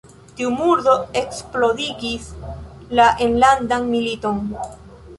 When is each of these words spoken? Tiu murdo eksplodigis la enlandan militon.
Tiu 0.37 0.53
murdo 0.61 0.95
eksplodigis 1.21 2.27
la 3.01 3.09
enlandan 3.29 3.89
militon. 3.95 4.47